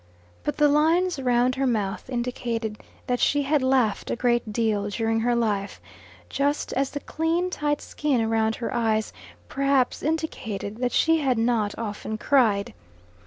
[0.43, 5.19] But the lines round her mouth indicated that she had laughed a great deal during
[5.19, 5.79] her life,
[6.27, 9.13] just as the clean tight skin round her eyes
[9.47, 12.73] perhaps indicated that she had not often cried.